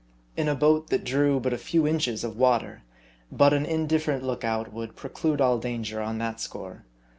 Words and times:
In 0.35 0.47
a 0.47 0.55
boat 0.55 0.87
that 0.89 1.03
drew 1.03 1.39
but 1.39 1.53
a 1.53 1.59
few 1.59 1.85
inches 1.87 2.23
of 2.23 2.35
water, 2.35 2.81
but 3.31 3.53
an 3.53 3.67
indifferent 3.67 4.23
look 4.23 4.43
out 4.43 4.73
would 4.73 4.95
preclude 4.95 5.39
all 5.39 5.59
dan 5.59 5.83
ger 5.83 6.01
on 6.01 6.17
that 6.17 6.41
score. 6.41 6.85